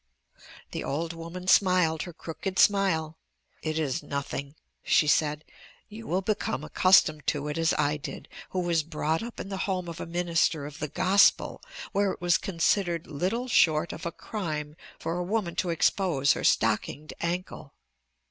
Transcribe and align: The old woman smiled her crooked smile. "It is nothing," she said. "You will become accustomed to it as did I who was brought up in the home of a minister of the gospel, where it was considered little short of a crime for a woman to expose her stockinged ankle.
The 0.71 0.83
old 0.83 1.13
woman 1.13 1.45
smiled 1.47 2.01
her 2.01 2.11
crooked 2.13 2.57
smile. 2.57 3.19
"It 3.61 3.77
is 3.77 4.01
nothing," 4.01 4.55
she 4.83 5.05
said. 5.05 5.45
"You 5.89 6.07
will 6.07 6.23
become 6.23 6.63
accustomed 6.63 7.27
to 7.27 7.47
it 7.49 7.57
as 7.59 7.69
did 8.01 8.27
I 8.31 8.35
who 8.49 8.61
was 8.61 8.81
brought 8.81 9.21
up 9.21 9.39
in 9.39 9.49
the 9.49 9.57
home 9.69 9.87
of 9.87 9.99
a 10.01 10.07
minister 10.07 10.65
of 10.65 10.79
the 10.79 10.87
gospel, 10.87 11.61
where 11.91 12.11
it 12.11 12.19
was 12.19 12.39
considered 12.39 13.05
little 13.05 13.47
short 13.47 13.93
of 13.93 14.07
a 14.07 14.11
crime 14.11 14.75
for 14.97 15.19
a 15.19 15.23
woman 15.23 15.53
to 15.57 15.69
expose 15.69 16.31
her 16.33 16.43
stockinged 16.43 17.13
ankle. 17.21 17.75